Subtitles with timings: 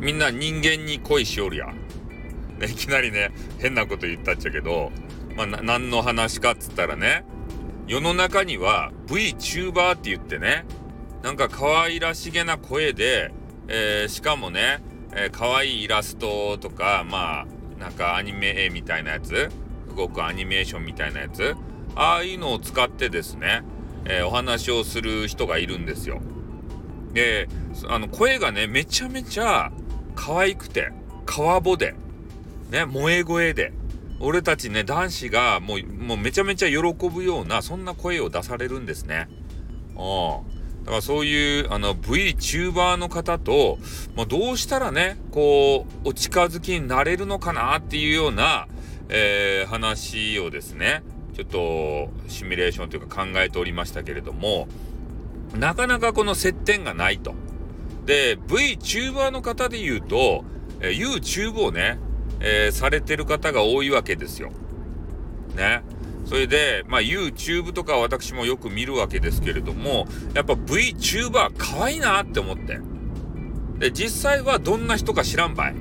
[0.00, 1.76] みんな人間に恋しおるやん。
[2.58, 4.90] ね、いきなりね、変なこと言ったっちゃけど、
[5.36, 7.24] まあ、何の話かっつったらね、
[7.86, 10.64] 世の中には VTuber って言ってね、
[11.22, 13.32] なんか可愛らしげな声で、
[13.68, 14.82] えー、しかもね、
[15.12, 17.46] えー、可愛いイラストとか、まあ、
[17.80, 19.50] なんかアニメ絵みたいなやつ、
[19.96, 21.54] 動くアニメーションみたいなやつ、
[21.94, 23.62] ああいうのを使ってですね、
[24.04, 26.20] えー、お話をする人がいるんですよ。
[27.12, 27.48] で、
[27.88, 29.72] あの、声がね、めちゃめちゃ
[30.18, 30.90] 可愛くて、
[31.26, 31.94] 川ぼで、
[32.70, 33.72] ね、萌え声で、
[34.18, 39.28] 俺たちね、男子がもう、もうめちゃめちゃ喜ぶような、そんな声を出されるんですね。
[39.94, 40.84] うん。
[40.84, 43.78] だからそういう、あの、VTuber の方と、
[44.16, 48.66] まあ、どうしたらね、こう、お近づきになれるのかなっていうような、
[49.08, 51.04] えー、話をですね、
[51.36, 54.66] ちょっと、シミュレーションというか考えておりましたけれども、
[55.54, 57.34] なかなかこの接点がないと。
[58.08, 60.42] で、VTuber の方で言うと、
[60.80, 61.98] え、YouTube をね、
[62.40, 64.50] えー、されてる方が多いわけですよ。
[65.54, 65.82] ね。
[66.24, 72.80] それで、まあ YouTube とか私もよく見るわけですけれども、やっぱ VTuber 可愛いなって思って。
[73.78, 75.74] で、実際はどんな人か知らんばい。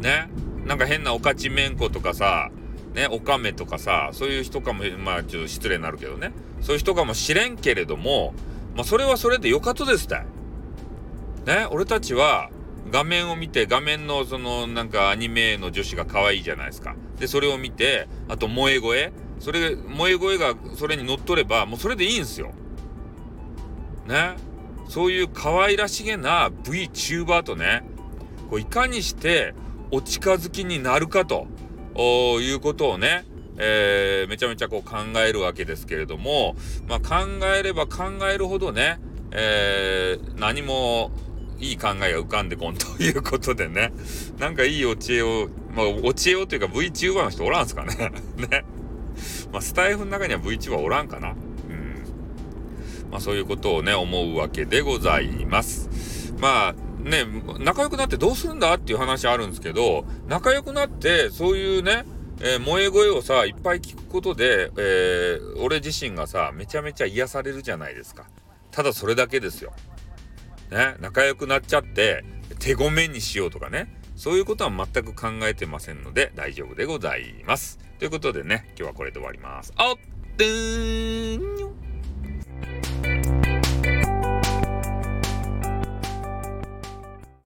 [0.00, 0.28] ね。
[0.66, 2.50] なんか変なおかちめんことかさ、
[2.92, 6.32] ね、おかめとかさ、そういう人かも、まあちょっと失礼になるけどね。
[6.60, 8.34] そういう人かもしれんけれども、
[8.74, 10.26] まあそれはそれでよかとですたい。
[11.50, 12.48] ね、俺たちは、
[12.92, 16.94] 画面を見て、画面のそのなんかアニメの女子が可愛いじゃないですか。
[17.18, 19.12] で、それを見て、あと萌え声。
[19.40, 22.52] それ、萌え声がそれに乗っ取れば、もうそれでいいんですよ。
[24.06, 24.36] ね。
[24.88, 27.82] そういう可愛らしげな VTuber とね、
[28.48, 29.54] こういかにして
[29.90, 31.48] お近づきになるかと
[32.40, 33.24] いうことをね、
[33.56, 36.54] えー、めちゃめちゃこう考えるわけですけれども、
[36.88, 38.98] まあ、考えれば考えるほどね、
[39.32, 41.12] えー、何も
[41.60, 43.92] いい考えが浮かんでこんということでね、
[44.40, 48.64] なんかいいお知恵を、まあ、お知恵をというか VTuber の人おらんすかね ね。
[49.52, 51.30] まあ、スタイフの中には VTuber おらんかな。
[51.30, 51.34] うん。
[53.10, 56.34] まあ、そういうことをね、思うわけでございます。
[56.38, 57.26] まあ、ね、
[57.58, 62.04] 仲良くなってどうするんだっていう話あるんですけど、仲良くなって、そういうね、
[62.40, 68.24] えー、萌え声をさ、いっぱい聞くことで、えー、俺自身がさ、めちゃめちゃ癒されるじゃないですか。
[68.70, 69.72] ただそれだけですよ。
[70.70, 72.24] ね、仲良くなっちゃって、
[72.58, 77.78] 手ごめにしようとかね、そういうことは全く考えてませんので大丈夫でございます。
[77.98, 79.72] ということでね、今日はこれで終わります。
[79.76, 79.96] あっ、
[80.36, 81.69] て